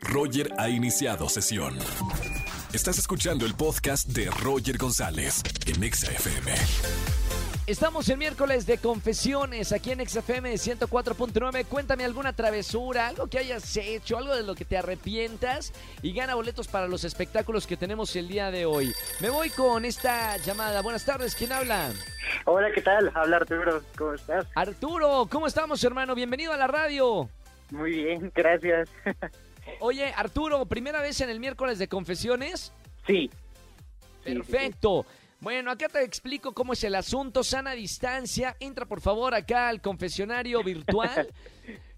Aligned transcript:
Roger 0.00 0.52
ha 0.58 0.68
iniciado 0.68 1.28
sesión. 1.28 1.78
Estás 2.72 2.98
escuchando 2.98 3.46
el 3.46 3.54
podcast 3.54 4.08
de 4.08 4.30
Roger 4.30 4.78
González 4.78 5.42
en 5.66 5.82
Exa 5.82 6.10
FM. 6.12 6.52
Estamos 7.66 8.08
el 8.08 8.18
miércoles 8.18 8.66
de 8.66 8.78
confesiones 8.78 9.72
aquí 9.72 9.92
en 9.92 10.06
XFM 10.06 10.54
104.9. 10.54 11.66
Cuéntame 11.66 12.04
alguna 12.04 12.32
travesura, 12.32 13.08
algo 13.08 13.28
que 13.28 13.38
hayas 13.38 13.76
hecho, 13.76 14.18
algo 14.18 14.34
de 14.34 14.42
lo 14.42 14.54
que 14.54 14.64
te 14.64 14.76
arrepientas 14.76 15.72
y 16.02 16.12
gana 16.12 16.34
boletos 16.34 16.66
para 16.66 16.88
los 16.88 17.04
espectáculos 17.04 17.66
que 17.66 17.76
tenemos 17.76 18.16
el 18.16 18.28
día 18.28 18.50
de 18.50 18.66
hoy. 18.66 18.92
Me 19.20 19.30
voy 19.30 19.50
con 19.50 19.84
esta 19.84 20.36
llamada. 20.38 20.82
Buenas 20.82 21.04
tardes, 21.04 21.34
¿quién 21.34 21.52
habla? 21.52 21.92
Hola, 22.44 22.72
¿qué 22.74 22.80
tal? 22.80 23.10
Habla 23.14 23.36
Arturo, 23.36 23.82
¿cómo 23.96 24.14
estás? 24.14 24.46
Arturo, 24.54 25.28
¿cómo 25.30 25.46
estamos, 25.46 25.82
hermano? 25.84 26.14
Bienvenido 26.14 26.52
a 26.52 26.56
la 26.56 26.66
radio. 26.66 27.28
Muy 27.70 27.90
bien, 27.92 28.32
gracias. 28.34 28.88
Oye, 29.80 30.12
Arturo, 30.16 30.66
¿primera 30.66 31.00
vez 31.00 31.20
en 31.20 31.30
el 31.30 31.40
miércoles 31.40 31.78
de 31.78 31.88
confesiones? 31.88 32.72
Sí. 33.06 33.30
Perfecto. 34.24 35.06
Bueno, 35.40 35.70
acá 35.70 35.88
te 35.88 36.02
explico 36.02 36.52
cómo 36.52 36.74
es 36.74 36.84
el 36.84 36.94
asunto. 36.94 37.42
Sana 37.42 37.72
distancia. 37.72 38.56
Entra 38.60 38.84
por 38.84 39.00
favor 39.00 39.34
acá 39.34 39.68
al 39.68 39.80
confesionario 39.80 40.62
virtual. 40.62 41.28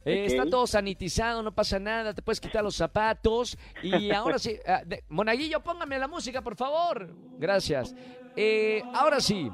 Eh, 0.05 0.27
Está 0.27 0.45
todo 0.51 0.67
sanitizado, 0.67 1.45
no 1.45 1.53
pasa 1.55 1.79
nada, 1.79 2.13
te 2.13 2.23
puedes 2.23 2.41
quitar 2.41 2.65
los 2.65 2.75
zapatos. 2.75 3.57
Y 3.85 4.11
ahora 4.11 4.37
sí, 4.37 4.57
ah, 4.67 4.83
de- 4.85 5.05
Monaguillo, 5.09 5.61
póngame 5.61 5.97
la 5.97 6.09
música, 6.09 6.43
por 6.43 6.57
favor. 6.57 7.09
Gracias. 7.39 7.95
Eh, 8.35 8.83
ahora 8.95 9.21
sí, 9.21 9.49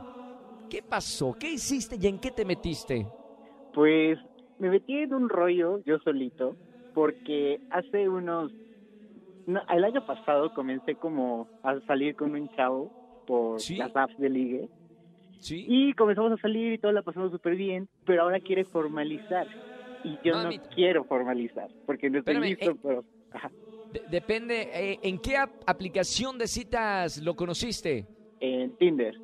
¿qué 0.71 0.83
pasó? 0.83 1.37
¿Qué 1.39 1.51
hiciste 1.53 1.99
y 2.01 2.07
en 2.07 2.19
qué 2.19 2.31
te 2.31 2.47
metiste? 2.47 3.07
Pues 3.75 4.19
me 4.59 4.71
metí 4.71 4.95
en 4.97 5.13
un 5.13 5.29
rollo 5.29 5.83
yo 5.85 5.99
solito 5.99 6.57
porque 6.99 7.61
hace 7.71 8.09
unos... 8.09 8.51
no, 9.47 9.61
el 9.73 9.85
año 9.85 10.05
pasado 10.05 10.53
comencé 10.53 10.97
como 10.97 11.47
a 11.63 11.79
salir 11.87 12.17
con 12.17 12.33
un 12.35 12.49
chavo 12.57 12.91
por 13.25 13.61
Sí. 13.61 13.77
las 13.77 13.95
apps 13.95 14.19
de 14.19 14.29
ligue 14.29 14.69
¿Sí? 15.39 15.65
y 15.69 15.93
comenzamos 15.93 16.33
a 16.33 16.37
salir 16.39 16.73
y 16.73 16.79
todo 16.79 16.91
la 16.91 17.03
pasamos 17.03 17.31
súper 17.31 17.55
bien, 17.55 17.89
pero 18.05 18.23
ahora 18.23 18.41
quiere 18.41 18.65
formalizar 18.65 19.47
y 20.03 20.19
yo 20.25 20.35
Mamita. 20.35 20.65
no 20.65 20.71
quiero 20.75 21.05
formalizar 21.05 21.69
porque 21.87 22.11
no 22.11 22.19
estoy 22.19 22.35
Espérame, 22.35 22.51
listo, 22.59 22.71
eh. 22.73 22.77
pero... 22.83 23.05
Ajá. 23.31 23.49
De- 23.93 24.03
depende, 24.11 24.69
eh, 24.75 24.99
¿en 25.05 25.21
qué 25.21 25.37
ap- 25.37 25.53
aplicación 25.67 26.37
de 26.37 26.49
citas 26.49 27.23
lo 27.23 27.37
conociste? 27.37 28.07
En 28.41 28.77
Tinder. 28.77 29.15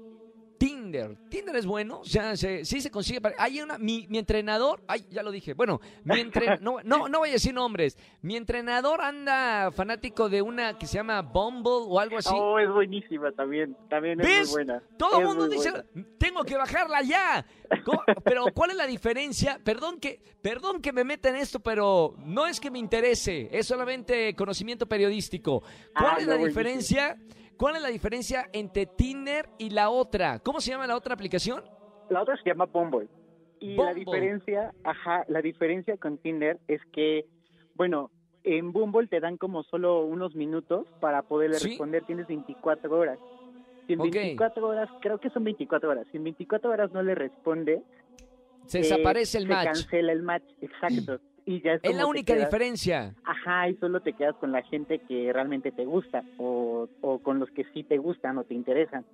Tinder. 0.58 1.16
Tinder 1.28 1.56
es 1.56 1.66
bueno, 1.66 2.00
o 2.00 2.04
sea, 2.04 2.36
se- 2.36 2.64
sí 2.64 2.80
se 2.80 2.90
consigue. 2.90 3.20
para- 3.20 3.34
Hay 3.38 3.60
una, 3.60 3.76
mi, 3.78 4.06
mi 4.08 4.18
entrenador, 4.18 4.82
ay, 4.86 5.04
ya 5.10 5.22
lo 5.22 5.30
dije. 5.30 5.54
Bueno, 5.54 5.80
mi 6.04 6.14
no, 6.60 6.78
no, 6.84 7.08
no 7.08 7.18
voy 7.18 7.30
a 7.30 7.32
decir 7.32 7.52
nombres. 7.52 7.98
Mi 8.22 8.36
entrenador 8.36 9.00
anda 9.00 9.70
fanático 9.72 10.28
de 10.28 10.42
una 10.42 10.78
que 10.78 10.86
se 10.86 10.94
llama 10.94 11.22
Bumble 11.22 11.70
o 11.86 11.98
algo 12.00 12.18
así. 12.18 12.30
Oh, 12.32 12.58
es 12.58 12.70
buenísima 12.70 13.32
también, 13.32 13.76
también 13.88 14.20
es 14.20 14.26
¿Ves? 14.26 14.48
muy 14.50 14.64
buena. 14.64 14.82
Todo 14.96 15.16
el 15.16 15.22
Es 15.22 15.28
mundo 15.28 15.48
dice, 15.48 15.70
buena. 15.70 16.08
tengo 16.18 16.44
que 16.44 16.56
bajarla 16.56 17.02
ya. 17.02 17.44
Pero 18.24 18.46
¿cuál 18.54 18.70
es 18.70 18.76
la 18.76 18.86
diferencia? 18.86 19.60
Perdón 19.64 19.98
que, 19.98 20.20
perdón 20.40 20.80
que 20.80 20.92
me 20.92 21.04
meta 21.04 21.28
en 21.28 21.36
esto, 21.36 21.60
pero 21.60 22.14
no 22.24 22.46
es 22.46 22.60
que 22.60 22.70
me 22.70 22.78
interese, 22.78 23.48
es 23.52 23.66
solamente 23.66 24.34
conocimiento 24.34 24.86
periodístico. 24.86 25.60
¿Cuál 25.94 26.06
Ah, 26.10 26.16
es 26.18 26.26
no, 26.26 26.32
la 26.32 26.38
buenísimo. 26.38 26.60
¿Cuál 27.56 27.76
es 27.76 27.82
la 27.82 27.88
diferencia 27.88 28.46
entre 28.52 28.86
Tinder 28.86 29.48
y 29.58 29.70
la 29.70 29.90
otra? 29.90 30.40
¿Cómo 30.40 30.60
se 30.60 30.70
llama 30.70 30.86
la 30.86 30.96
otra 30.96 31.14
aplicación? 31.14 31.62
La 32.08 32.22
otra 32.22 32.36
se 32.36 32.50
llama 32.50 32.66
Bumble. 32.66 33.08
Y 33.60 33.76
la 33.76 33.94
diferencia, 33.94 34.74
ajá, 34.82 35.24
la 35.28 35.40
diferencia 35.40 35.96
con 35.96 36.18
Tinder 36.18 36.58
es 36.66 36.80
que, 36.92 37.24
bueno, 37.74 38.10
en 38.42 38.72
Bumble 38.72 39.06
te 39.06 39.20
dan 39.20 39.38
como 39.38 39.62
solo 39.62 40.04
unos 40.04 40.34
minutos 40.34 40.86
para 40.98 41.22
poderle 41.22 41.58
Sí. 41.58 41.68
responder, 41.68 42.04
tienes 42.04 42.26
24 42.26 42.90
horas. 42.98 43.20
Si 43.86 43.94
en 43.94 44.00
Ok. 44.00 44.10
24 44.12 44.66
horas, 44.68 44.90
creo 45.00 45.18
que 45.18 45.30
son 45.30 45.44
24 45.44 45.90
horas, 45.90 46.06
si 46.10 46.16
en 46.16 46.24
24 46.24 46.70
horas 46.70 46.92
no 46.92 47.02
le 47.02 47.14
responde, 47.14 47.82
Se 48.66 48.78
eh, 48.78 48.82
desaparece 48.82 49.38
el 49.38 49.44
se 49.46 49.52
match. 49.52 49.66
cancela 49.66 50.12
el 50.12 50.22
match, 50.22 50.44
exacto. 50.60 51.20
Y 51.46 51.60
ya 51.62 51.74
es, 51.82 51.94
la 51.94 52.06
única 52.06 52.34
quedas- 52.34 52.46
diferencia. 52.46 53.14
Ajá, 53.24 53.68
y 53.68 53.74
solo 53.76 54.00
te 54.00 54.14
quedas 54.14 54.34
con 54.36 54.50
la 54.52 54.62
gente 54.62 54.98
que 55.00 55.30
realmente 55.32 55.72
te 55.72 55.84
gusta 55.84 56.24
o, 56.38 56.88
o 57.02 57.18
con 57.18 57.38
los 57.38 57.50
que 57.50 57.64
sí 57.74 57.82
te 57.84 57.98
gustan 57.98 58.38
o 58.38 58.44
te 58.44 58.54
interesan. 58.54 59.04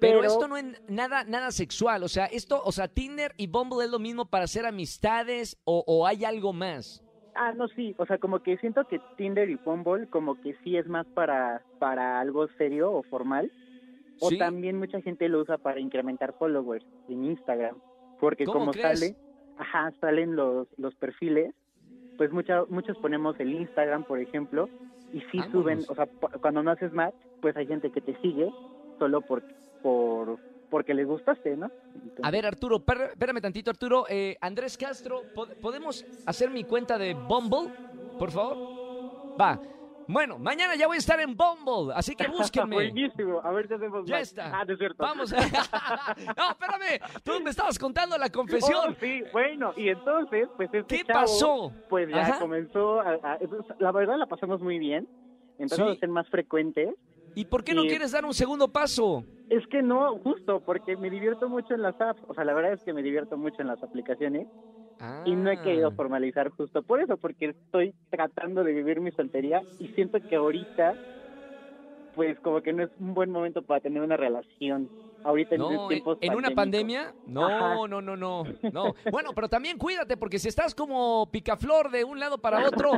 Pero, 0.00 0.24
esto 0.24 0.48
no 0.48 0.56
es 0.56 0.64
nada, 0.88 1.24
nada 1.24 1.50
sexual. 1.50 2.02
O 2.02 2.08
sea, 2.08 2.24
esto, 2.26 2.60
o 2.64 2.72
sea, 2.72 2.88
Tinder 2.88 3.34
y 3.36 3.46
Bumble 3.46 3.84
es 3.84 3.90
lo 3.90 3.98
mismo 3.98 4.24
para 4.24 4.44
hacer 4.44 4.64
amistades 4.66 5.58
o, 5.64 5.84
o 5.86 6.06
hay 6.06 6.24
algo 6.24 6.52
más. 6.54 7.04
Ah, 7.34 7.52
no, 7.52 7.68
sí, 7.68 7.94
o 7.98 8.06
sea, 8.06 8.18
como 8.18 8.40
que 8.40 8.56
siento 8.58 8.84
que 8.88 8.98
Tinder 9.16 9.48
y 9.50 9.56
Bumble 9.56 10.08
como 10.08 10.40
que 10.40 10.56
sí 10.64 10.76
es 10.76 10.86
más 10.88 11.06
para, 11.08 11.62
para 11.78 12.18
algo 12.18 12.48
serio 12.58 12.90
o 12.92 13.02
formal. 13.04 13.52
O 14.20 14.30
¿Sí? 14.30 14.38
también 14.38 14.76
mucha 14.78 15.00
gente 15.02 15.28
lo 15.28 15.40
usa 15.40 15.56
para 15.58 15.80
incrementar 15.80 16.34
followers 16.38 16.84
en 17.08 17.24
Instagram. 17.26 17.76
Porque 18.18 18.44
¿Cómo 18.44 18.58
como 18.58 18.72
crees? 18.72 18.98
sale, 19.00 19.16
ajá, 19.58 19.92
salen 20.00 20.34
los, 20.34 20.66
los 20.78 20.94
perfiles, 20.96 21.54
pues 22.20 22.32
mucha, 22.32 22.64
muchos 22.68 22.98
ponemos 22.98 23.34
el 23.40 23.50
Instagram, 23.54 24.04
por 24.04 24.20
ejemplo, 24.20 24.68
y 25.10 25.20
sí 25.32 25.38
Vámonos. 25.38 25.52
suben, 25.52 25.78
o 25.88 25.94
sea, 25.94 26.06
cuando 26.42 26.62
no 26.62 26.70
haces 26.70 26.92
match, 26.92 27.14
pues 27.40 27.56
hay 27.56 27.66
gente 27.66 27.90
que 27.90 28.02
te 28.02 28.14
sigue 28.20 28.50
solo 28.98 29.22
por, 29.22 29.42
por 29.80 30.38
porque 30.68 30.92
les 30.92 31.06
gustaste, 31.06 31.56
¿no? 31.56 31.70
Entonces- 31.94 32.22
A 32.22 32.30
ver, 32.30 32.44
Arturo, 32.44 32.76
espérame 32.76 33.40
tantito, 33.40 33.70
Arturo. 33.70 34.04
Eh, 34.10 34.36
Andrés 34.42 34.76
Castro, 34.76 35.22
¿pod- 35.34 35.48
¿podemos 35.62 36.04
hacer 36.26 36.50
mi 36.50 36.62
cuenta 36.64 36.98
de 36.98 37.14
Bumble, 37.14 37.70
por 38.18 38.30
favor? 38.30 38.58
Va. 39.40 39.58
Bueno, 40.12 40.38
mañana 40.38 40.74
ya 40.76 40.86
voy 40.86 40.96
a 40.96 40.98
estar 40.98 41.20
en 41.20 41.36
Bumble, 41.36 41.94
así 41.94 42.16
que 42.16 42.26
búsquenme. 42.28 42.74
Buenísimo, 42.76 43.40
a 43.42 43.50
ver 43.52 43.68
si 43.68 43.74
hacemos 43.74 44.04
Ya 44.06 44.20
está. 44.20 44.60
Ah, 44.60 44.64
no 44.64 44.72
es 44.72 44.78
cierto. 44.78 44.96
Vamos. 45.02 45.32
no, 46.36 46.50
espérame. 46.50 47.00
Tú 47.22 47.32
me 47.42 47.50
estabas 47.50 47.78
contando 47.78 48.16
la 48.18 48.28
confesión. 48.30 48.90
Oh, 48.90 48.94
sí, 49.00 49.22
bueno, 49.32 49.72
y 49.76 49.88
entonces, 49.88 50.48
pues 50.56 50.68
este 50.72 50.98
¿Qué 50.98 51.04
chavo, 51.04 51.20
pasó? 51.20 51.72
Pues 51.88 52.08
ya 52.08 52.22
Ajá. 52.22 52.38
comenzó, 52.40 53.00
a, 53.00 53.10
a- 53.22 53.38
la 53.78 53.92
verdad 53.92 54.16
la 54.16 54.26
pasamos 54.26 54.60
muy 54.60 54.78
bien, 54.78 55.08
empezamos 55.58 55.92
Sí. 55.92 55.96
a 55.98 56.00
ser 56.00 56.08
más 56.08 56.28
frecuentes. 56.28 56.94
¿Y 57.34 57.44
por 57.44 57.62
qué 57.62 57.74
no 57.74 57.84
Y- 57.84 57.88
quieres 57.88 58.10
dar 58.12 58.24
un 58.24 58.34
segundo 58.34 58.68
paso? 58.68 59.24
Es 59.48 59.64
que 59.68 59.82
no, 59.82 60.18
justo, 60.18 60.60
porque 60.64 60.96
me 60.96 61.10
divierto 61.10 61.48
mucho 61.48 61.74
en 61.74 61.82
las 61.82 62.00
apps, 62.00 62.22
o 62.28 62.34
sea, 62.34 62.44
la 62.44 62.54
verdad 62.54 62.72
es 62.72 62.82
que 62.82 62.92
me 62.92 63.02
divierto 63.02 63.36
mucho 63.36 63.62
en 63.62 63.68
las 63.68 63.82
aplicaciones 63.82 64.46
y 65.24 65.36
no 65.36 65.50
he 65.50 65.58
querido 65.58 65.88
Ah. 65.88 65.94
formalizar 65.96 66.50
justo 66.50 66.82
por 66.82 67.00
eso, 67.00 67.16
porque 67.18 67.46
estoy 67.50 67.94
tratando 68.10 68.64
de 68.64 68.72
vivir 68.74 69.00
mi 69.00 69.12
soltería 69.12 69.64
y 69.78 69.88
siento 69.88 70.18
que 70.26 70.36
ahorita, 70.36 70.96
pues 72.12 72.38
como 72.40 72.62
que 72.62 72.72
no 72.72 72.84
es 72.84 72.90
un 72.96 73.14
buen 73.14 73.30
momento 73.30 73.62
para 73.62 73.80
tener 73.80 74.02
una 74.02 74.16
relación. 74.16 74.90
Ahorita 75.24 75.54
en 75.54 75.60
No, 75.60 75.70
estos 75.70 75.82
en, 75.82 75.88
tiempos 75.88 76.18
en 76.20 76.34
una 76.34 76.50
pandemia, 76.50 77.14
no, 77.26 77.46
Ajá. 77.46 77.74
no, 77.88 78.00
no, 78.00 78.16
no, 78.16 78.44
no. 78.72 78.94
Bueno, 79.10 79.30
pero 79.34 79.48
también 79.48 79.78
cuídate 79.78 80.16
porque 80.16 80.38
si 80.38 80.48
estás 80.48 80.74
como 80.74 81.28
picaflor 81.30 81.90
de 81.90 82.04
un 82.04 82.18
lado 82.18 82.38
para 82.38 82.66
otro, 82.66 82.92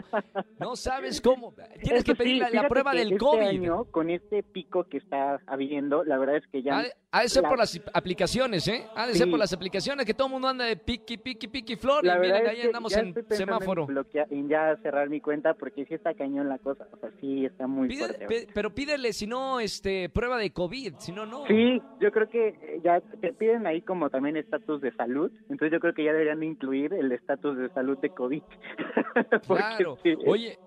no 0.58 0.76
sabes 0.76 1.20
cómo. 1.20 1.54
Tienes 1.82 2.04
que 2.04 2.12
sí, 2.12 2.18
pedir 2.18 2.44
la, 2.52 2.68
prueba 2.68 2.92
que 2.92 2.98
del 2.98 3.12
este 3.12 3.18
COVID. 3.24 3.40
año, 3.46 3.84
con 3.90 4.10
este 4.10 4.42
pico 4.42 4.84
que 4.84 4.98
está 4.98 5.40
habiendo, 5.46 6.04
la 6.04 6.18
verdad 6.18 6.36
es 6.36 6.46
que 6.48 6.62
ya... 6.62 6.78
Ha 6.78 6.82
de, 6.84 6.92
ha 7.10 7.22
de 7.22 7.28
ser 7.28 7.42
la- 7.42 7.48
por 7.48 7.58
las 7.58 7.80
aplicaciones, 7.92 8.66
¿eh? 8.68 8.86
Ha 8.96 9.06
de 9.06 9.14
ser 9.14 9.28
por 9.30 9.38
las 9.38 9.52
aplicaciones 9.52 10.06
que 10.06 10.14
todo 10.14 10.28
el 10.28 10.32
mundo 10.32 10.48
anda 10.48 10.64
de 10.64 10.76
piqui, 10.76 11.16
piqui, 11.18 11.48
piqui, 11.48 11.76
flor. 11.76 12.04
La 12.04 12.16
y 12.16 12.20
miren, 12.20 12.42
es 12.42 12.48
ahí 12.48 12.56
que 12.56 12.66
andamos 12.68 12.96
en 12.96 13.14
semáforo. 13.30 13.82
En, 13.88 13.88
bloquear- 13.96 14.26
en 14.30 14.48
ya 14.48 14.76
cerrar 14.82 15.08
mi 15.10 15.20
cuenta 15.20 15.54
porque 15.54 15.84
sí 15.84 15.94
está 15.94 16.14
cañón 16.14 16.48
la 16.48 16.58
cosa. 16.58 16.86
O 16.92 16.96
sea, 16.98 17.10
sí 17.20 17.44
está 17.44 17.66
muy 17.66 17.88
Pide- 17.88 17.98
fuerte. 18.06 18.26
pe- 18.26 18.48
pero 18.54 18.74
pídele, 18.74 19.12
si 19.12 19.26
no, 19.26 19.60
este, 19.60 20.08
prueba 20.08 20.38
de 20.38 20.52
COVID, 20.52 20.94
si 20.98 21.12
no, 21.12 21.26
no. 21.26 21.46
Sí, 21.46 21.82
yo 22.00 22.11
creo 22.12 22.28
que 22.28 22.48
eh, 22.48 22.80
ya 22.84 23.00
te 23.00 23.32
piden 23.32 23.66
ahí 23.66 23.82
como 23.82 24.10
también 24.10 24.36
estatus 24.36 24.80
de 24.80 24.92
salud. 24.92 25.32
Entonces 25.48 25.72
yo 25.72 25.80
creo 25.80 25.94
que 25.94 26.04
ya 26.04 26.12
deberían 26.12 26.42
incluir 26.44 26.92
el 26.94 27.10
estatus 27.10 27.58
de 27.58 27.70
salud 27.70 27.98
de 27.98 28.10
COVID. 28.10 28.42
Claro. 29.46 29.98
sí, 30.02 30.14
Oye, 30.26 30.58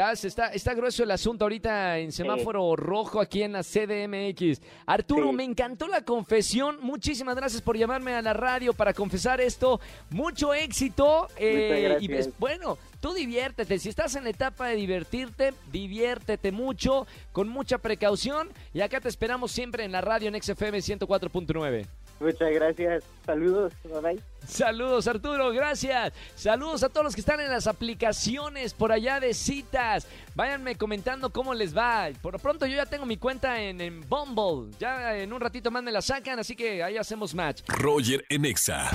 Está, 0.00 0.46
está 0.48 0.72
grueso 0.72 1.02
el 1.02 1.10
asunto 1.10 1.44
ahorita 1.44 1.98
en 1.98 2.10
semáforo 2.10 2.74
rojo 2.74 3.20
aquí 3.20 3.42
en 3.42 3.52
la 3.52 3.62
CDMX. 3.62 4.62
Arturo, 4.86 5.28
Sí. 5.28 5.36
me 5.36 5.44
encantó 5.44 5.88
la 5.88 6.02
confesión. 6.02 6.78
Muchísimas 6.80 7.36
gracias 7.36 7.60
por 7.60 7.76
llamarme 7.76 8.14
a 8.14 8.22
la 8.22 8.32
radio 8.32 8.72
para 8.72 8.94
confesar 8.94 9.40
esto. 9.42 9.78
Mucho 10.08 10.54
éxito. 10.54 11.28
eh, 11.36 11.98
y 12.00 12.08
pues, 12.08 12.30
bueno, 12.38 12.78
tú 13.00 13.12
diviértete. 13.12 13.78
Si 13.78 13.90
estás 13.90 14.14
en 14.16 14.24
la 14.24 14.30
etapa 14.30 14.68
de 14.68 14.76
divertirte, 14.76 15.52
diviértete 15.70 16.50
mucho, 16.50 17.06
con 17.32 17.48
mucha 17.48 17.76
precaución. 17.78 18.48
Y 18.72 18.80
acá 18.80 19.00
te 19.00 19.08
esperamos 19.10 19.52
siempre 19.52 19.84
en 19.84 19.92
la 19.92 20.00
radio 20.00 20.28
en 20.28 20.42
XFM 20.42 20.78
104.9. 20.78 21.86
Muchas 22.20 22.50
gracias. 22.52 23.04
Saludos. 23.24 23.72
Bye 23.84 24.00
bye. 24.00 24.22
Saludos 24.46 25.06
Arturo, 25.06 25.50
gracias. 25.50 26.12
Saludos 26.34 26.82
a 26.82 26.88
todos 26.88 27.04
los 27.04 27.14
que 27.14 27.20
están 27.20 27.40
en 27.40 27.50
las 27.50 27.66
aplicaciones 27.66 28.74
por 28.74 28.92
allá 28.92 29.20
de 29.20 29.32
citas. 29.32 30.06
Váyanme 30.34 30.76
comentando 30.76 31.30
cómo 31.30 31.54
les 31.54 31.76
va. 31.76 32.08
Por 32.20 32.34
lo 32.34 32.38
pronto 32.38 32.66
yo 32.66 32.76
ya 32.76 32.86
tengo 32.86 33.06
mi 33.06 33.16
cuenta 33.16 33.60
en, 33.60 33.80
en 33.80 34.06
Bumble. 34.08 34.70
Ya 34.78 35.16
en 35.16 35.32
un 35.32 35.40
ratito 35.40 35.70
más 35.70 35.82
me 35.82 35.92
la 35.92 36.02
sacan, 36.02 36.38
así 36.38 36.54
que 36.54 36.82
ahí 36.82 36.96
hacemos 36.96 37.34
match. 37.34 37.62
Roger 37.68 38.24
en 38.28 38.44
Exa. 38.44 38.90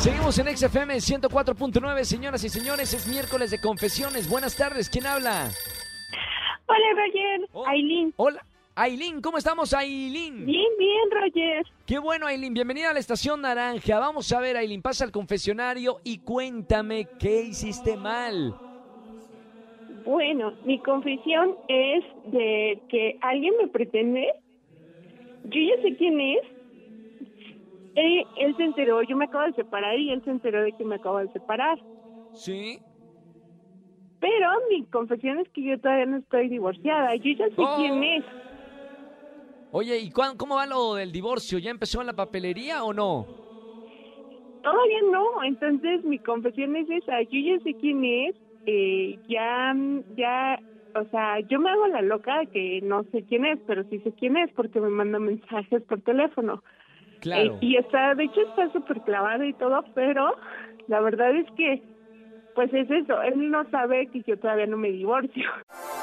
Seguimos 0.00 0.38
en 0.38 0.56
XFM 0.56 0.96
104.9, 0.96 2.04
señoras 2.04 2.42
y 2.42 2.48
señores, 2.48 2.94
es 2.94 3.06
miércoles 3.06 3.50
de 3.50 3.60
confesiones. 3.60 4.28
Buenas 4.30 4.56
tardes, 4.56 4.88
¿quién 4.88 5.06
habla? 5.06 5.50
Hola, 6.66 6.86
Roger. 6.94 7.48
Oh, 7.52 7.66
Aileen. 7.66 8.14
Hola. 8.16 8.42
Aileen, 8.82 9.20
¿cómo 9.20 9.36
estamos, 9.36 9.74
Aileen? 9.74 10.46
Bien, 10.46 10.70
bien, 10.78 11.10
Roger. 11.10 11.66
Qué 11.84 11.98
bueno, 11.98 12.26
Aileen. 12.26 12.54
Bienvenida 12.54 12.88
a 12.88 12.92
la 12.94 12.98
Estación 12.98 13.42
Naranja. 13.42 13.98
Vamos 13.98 14.32
a 14.32 14.40
ver, 14.40 14.56
Aileen, 14.56 14.80
pasa 14.80 15.04
al 15.04 15.12
confesionario 15.12 15.98
y 16.02 16.20
cuéntame 16.20 17.06
qué 17.18 17.42
hiciste 17.42 17.98
mal. 17.98 18.54
Bueno, 20.06 20.54
mi 20.64 20.78
confesión 20.78 21.56
es 21.68 22.02
de 22.32 22.80
que 22.88 23.18
alguien 23.20 23.52
me 23.60 23.68
pretende. 23.68 24.28
Yo 25.44 25.60
ya 25.60 25.82
sé 25.82 25.96
quién 25.98 26.18
es. 26.18 26.40
Él, 27.96 28.24
él 28.38 28.56
se 28.56 28.62
enteró, 28.64 29.02
yo 29.02 29.14
me 29.14 29.26
acabo 29.26 29.44
de 29.44 29.52
separar 29.52 29.98
y 29.98 30.10
él 30.10 30.22
se 30.24 30.30
enteró 30.30 30.62
de 30.62 30.72
que 30.72 30.84
me 30.86 30.94
acabo 30.94 31.18
de 31.18 31.28
separar. 31.34 31.78
¿Sí? 32.32 32.78
Pero 34.20 34.48
mi 34.70 34.86
confesión 34.86 35.38
es 35.38 35.50
que 35.50 35.64
yo 35.64 35.78
todavía 35.78 36.06
no 36.06 36.16
estoy 36.16 36.48
divorciada. 36.48 37.14
Yo 37.16 37.32
ya 37.36 37.46
sé 37.48 37.54
Oh. 37.58 37.76
quién 37.76 38.02
es. 38.04 38.24
Oye, 39.70 39.98
¿y 39.98 40.10
cuán- 40.10 40.36
cómo 40.36 40.56
va 40.56 40.66
lo 40.66 40.94
del 40.94 41.12
divorcio? 41.12 41.58
¿Ya 41.58 41.70
empezó 41.70 42.00
en 42.00 42.08
la 42.08 42.12
papelería 42.14 42.82
o 42.84 42.92
no? 42.92 43.28
Todavía 44.62 44.98
no, 45.10 45.44
entonces 45.44 46.04
mi 46.04 46.18
confesión 46.20 46.76
es 46.76 46.88
esa. 46.90 47.22
Yo 47.22 47.38
ya 47.40 47.58
sé 47.60 47.74
quién 47.76 48.04
es. 48.04 48.34
Eh, 48.66 49.18
ya, 49.26 49.74
ya, 50.08 50.60
o 50.94 51.04
sea, 51.06 51.40
yo 51.40 51.58
me 51.58 51.70
hago 51.70 51.86
la 51.88 52.02
loca 52.02 52.42
que 52.52 52.80
no 52.82 53.04
sé 53.04 53.24
quién 53.24 53.46
es, 53.46 53.58
pero 53.66 53.84
sí 53.84 54.00
sé 54.00 54.12
quién 54.14 54.36
es 54.36 54.52
porque 54.52 54.80
me 54.80 54.90
manda 54.90 55.18
mensajes 55.18 55.82
por 55.84 56.02
teléfono. 56.02 56.62
Claro. 57.20 57.54
Eh, 57.54 57.58
y 57.62 57.76
está, 57.76 58.14
de 58.14 58.24
hecho 58.24 58.40
está 58.42 58.68
súper 58.70 59.02
clavado 59.02 59.44
y 59.44 59.54
todo, 59.54 59.84
pero 59.94 60.36
la 60.86 61.00
verdad 61.00 61.34
es 61.36 61.46
que, 61.56 61.84
pues 62.54 62.72
es 62.74 62.90
eso, 62.90 63.22
él 63.22 63.50
no 63.50 63.68
sabe 63.70 64.08
que 64.08 64.22
yo 64.22 64.38
todavía 64.38 64.66
no 64.66 64.76
me 64.76 64.90
divorcio. 64.90 65.48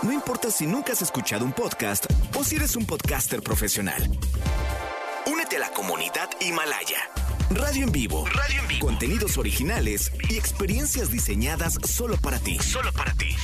No 0.03 0.11
importa 0.11 0.51
si 0.51 0.67
nunca 0.67 0.94
has 0.94 1.01
escuchado 1.01 1.44
un 1.44 1.51
podcast 1.51 2.05
o 2.38 2.44
si 2.44 2.55
eres 2.55 2.75
un 2.75 2.85
podcaster 2.85 3.41
profesional. 3.41 4.01
Únete 5.25 5.57
a 5.57 5.59
la 5.59 5.69
comunidad 5.71 6.29
Himalaya. 6.39 6.99
Radio 7.49 7.85
en 7.85 7.91
vivo. 7.91 8.25
Radio 8.27 8.61
en 8.61 8.67
vivo. 8.67 8.85
Contenidos 8.85 9.38
originales 9.38 10.11
y 10.29 10.38
experiencias 10.38 11.11
diseñadas 11.11 11.79
solo 11.83 12.15
para 12.21 12.38
ti. 12.39 12.59
Solo 12.59 12.91
para 12.94 13.13
ti. 13.13 13.35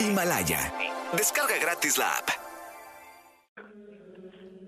Himalaya. 0.00 0.72
Descarga 1.16 1.58
gratis 1.60 1.98
la 1.98 2.08
app. 2.18 2.28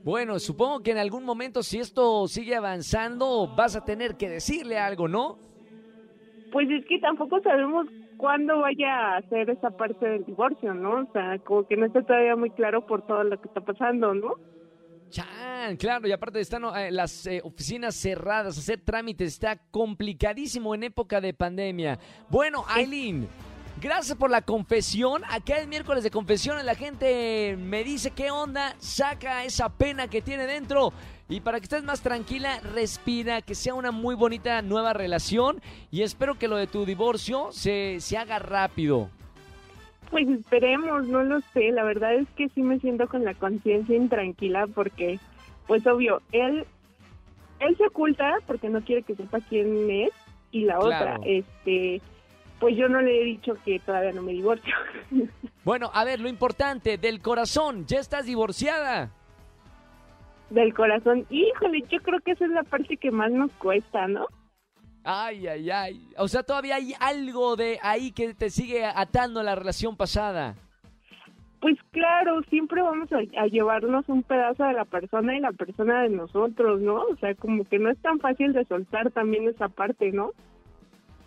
Bueno, 0.03 0.39
supongo 0.41 0.83
que 0.83 0.91
en 0.91 0.99
algún 0.99 1.25
momento, 1.25 1.63
si 1.63 1.79
esto 1.79 2.27
sigue 2.29 2.57
avanzando, 2.57 3.55
vas 3.57 3.77
a 3.77 3.85
tener 3.85 4.17
que 4.17 4.29
decirle 4.29 4.79
algo, 4.79 5.07
¿no? 5.07 5.39
Pues 6.51 6.69
es 6.71 6.85
que 6.87 6.99
tampoco 6.99 7.41
sabemos 7.43 7.87
cuándo 8.19 8.61
vaya 8.61 9.15
a 9.15 9.17
hacer 9.19 9.49
esa 9.49 9.71
parte 9.71 10.05
del 10.05 10.27
divorcio, 10.27 10.75
¿no? 10.75 11.03
O 11.03 11.13
sea, 11.13 11.39
como 11.39 11.67
que 11.67 11.77
no 11.77 11.87
está 11.87 12.03
todavía 12.03 12.37
muy 12.37 12.51
claro 12.51 12.87
por 12.87 13.07
todo 13.07 13.25
lo 13.25 13.41
que 13.41 13.49
está 13.49 13.63
pasando, 13.63 14.13
¿no? 14.13 14.35
Chan, 15.09 15.77
claro, 15.79 16.07
y 16.07 16.13
aparte 16.13 16.41
están 16.41 16.65
eh, 16.77 16.91
las 16.91 17.27
eh, 17.27 17.41
oficinas 17.43 17.95
cerradas, 17.95 18.59
hacer 18.59 18.81
trámites 18.85 19.29
está 19.29 19.57
complicadísimo 19.71 20.75
en 20.75 20.83
época 20.83 21.21
de 21.21 21.33
pandemia. 21.33 21.99
Bueno, 22.29 22.65
Aileen, 22.69 23.27
gracias 23.81 24.19
por 24.19 24.31
la 24.31 24.43
confesión. 24.43 25.23
Acá 25.31 25.59
es 25.59 25.69
miércoles 25.69 26.05
de 26.05 26.11
confesiones, 26.11 26.65
la 26.65 26.75
gente 26.75 27.57
me 27.57 27.85
dice 27.85 28.11
qué 28.11 28.31
onda, 28.31 28.75
saca 28.79 29.45
esa 29.45 29.71
pena 29.71 30.09
que 30.09 30.21
tiene 30.21 30.47
dentro. 30.47 30.93
Y 31.29 31.41
para 31.41 31.59
que 31.59 31.65
estés 31.65 31.85
más 31.85 32.01
tranquila, 32.01 32.59
respira, 32.61 33.43
que 33.43 33.55
sea 33.55 33.75
una 33.75 33.91
muy 33.91 34.15
bonita 34.15 34.63
nueva 34.63 34.95
relación. 34.95 35.61
Y 35.91 36.03
espero 36.03 36.39
que 36.39 36.49
lo 36.49 36.57
de 36.57 36.67
tu 36.67 36.87
divorcio 36.87 37.49
se, 37.53 38.01
se 38.01 38.17
haga 38.17 38.39
rápido. 38.39 39.11
Pues 40.11 40.27
esperemos, 40.27 41.07
no 41.07 41.23
lo 41.23 41.41
sé. 41.53 41.71
La 41.73 41.85
verdad 41.85 42.15
es 42.15 42.27
que 42.37 42.49
sí 42.49 42.63
me 42.63 42.79
siento 42.81 43.09
con 43.09 43.25
la 43.25 43.35
conciencia 43.35 43.95
intranquila 43.95 44.67
porque, 44.69 45.19
pues 45.67 45.87
obvio, 45.87 46.23
él, 46.33 46.65
él 47.61 47.77
se 47.77 47.87
oculta 47.87 48.37
porque 48.47 48.71
no 48.71 48.81
quiere 48.81 49.03
que 49.03 49.15
sepa 49.15 49.41
quién 49.51 49.91
es 49.91 50.11
y 50.51 50.65
la 50.65 50.79
Claro. 50.79 50.87
otra, 51.17 51.19
este, 51.27 52.01
pues 52.59 52.75
yo 52.75 52.89
no 52.89 53.03
le 53.03 53.21
he 53.21 53.25
dicho 53.25 53.53
que 53.67 53.79
todavía 53.81 54.13
no 54.13 54.23
me 54.23 54.33
divorcio. 54.33 54.75
Bueno, 55.65 55.91
a 55.93 56.03
ver, 56.05 56.19
lo 56.19 56.31
importante, 56.31 56.97
del 56.97 57.21
corazón, 57.21 57.85
ya 57.85 57.99
estás 57.99 58.25
divorciada. 58.25 59.11
Del 60.51 60.75
corazón. 60.75 61.27
Híjole, 61.31 61.83
yo 61.91 62.01
creo 62.01 62.21
que 62.21 62.33
esa 62.33 62.45
es 62.45 62.51
la 62.51 62.63
parte 62.63 62.97
que 62.97 63.11
más 63.11 63.31
nos 63.31 63.51
cuesta, 63.53 64.09
¿no? 64.09 64.27
Ay, 65.05 65.47
ay, 65.47 65.71
ay. 65.71 66.09
O 66.17 66.29
sea, 66.29 66.43
todavía 66.43 66.77
hay 66.77 66.93
algo 67.01 67.57
de 67.57 67.79
ahí 67.83 68.13
que 68.13 68.35
te 68.35 68.51
sigue 68.51 68.85
atando 68.85 69.41
a 69.41 69.43
la 69.43 69.55
relación 69.55 69.97
pasada. 69.97 70.55
Pues 71.61 71.77
claro, 71.91 72.43
siempre 72.51 72.83
vamos 72.83 73.09
a, 73.13 73.19
a 73.41 73.47
llevarnos 73.47 74.09
un 74.09 74.23
pedazo 74.23 74.65
de 74.65 74.75
la 74.75 74.85
persona 74.85 75.37
y 75.37 75.41
la 75.41 75.53
persona 75.53 76.03
de 76.03 76.11
nosotros, 76.11 76.81
¿no? 76.81 77.03
O 77.03 77.17
sea, 77.17 77.35
como 77.35 77.65
que 77.65 77.79
no 77.79 77.91
es 77.91 77.99
tan 78.01 78.21
fácil 78.21 78.53
de 78.53 78.65
soltar 78.67 79.11
también 79.11 79.49
esa 79.49 79.69
parte, 79.69 80.13
¿no? 80.13 80.33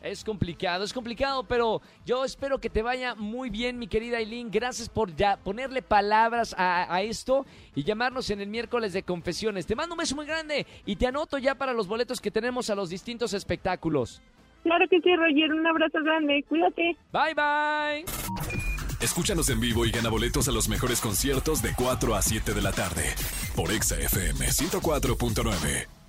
Es 0.02 0.24
complicado, 0.24 0.84
es 0.84 0.94
complicado, 0.94 1.44
pero 1.44 1.82
yo 2.06 2.26
espero 2.26 2.60
que 2.60 2.70
te 2.70 2.82
vaya 2.82 3.14
muy 3.14 3.50
bien, 3.50 3.78
mi 3.78 3.88
querida 3.88 4.18
Aileen. 4.18 4.50
Gracias 4.50 4.90
por 4.90 5.16
ya 5.16 5.38
ponerle 5.38 5.82
palabras 5.82 6.56
a, 6.58 6.94
a 6.94 7.02
esto 7.04 7.46
y 7.76 7.84
llamarnos 7.84 8.30
en 8.32 8.42
el 8.42 8.48
miércoles 8.48 8.94
de 8.94 9.04
confesiones. 9.04 9.68
Te 9.68 9.76
mando 9.76 9.94
un 9.94 10.00
beso 10.00 10.16
muy 10.16 10.26
grande 10.26 10.66
y 10.86 10.96
te 10.96 11.06
anoto 11.06 11.38
ya 11.38 11.56
para 11.56 11.74
los 11.74 11.88
boletos 11.88 12.20
que 12.20 12.32
tenemos 12.32 12.70
a 12.70 12.76
los 12.76 12.90
distintos 12.90 13.34
espectáculos. 13.34 14.22
Claro 14.64 14.86
que 14.90 15.00
sí, 15.02 15.16
Roger, 15.16 15.54
un 15.54 15.66
abrazo 15.68 16.00
grande, 16.04 16.44
cuídate. 16.48 16.96
Bye, 17.12 17.34
bye. 17.36 18.06
Escúchanos 19.02 19.50
en 19.50 19.60
vivo 19.60 19.86
y 19.86 19.92
gana 19.92 20.10
boletos 20.10 20.48
a 20.48 20.52
los 20.52 20.70
mejores 20.70 21.02
conciertos 21.02 21.62
de 21.62 21.74
4 21.76 22.16
a 22.16 22.22
7 22.22 22.54
de 22.54 22.62
la 22.62 22.72
tarde 22.72 23.04
por 23.56 23.72
Exa 23.72 24.00
FM 24.00 24.46
104.9. 24.46 26.01